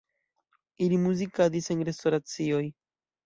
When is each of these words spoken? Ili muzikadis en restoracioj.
Ili 0.85 0.97
muzikadis 1.03 1.69
en 1.75 1.85
restoracioj. 1.91 2.63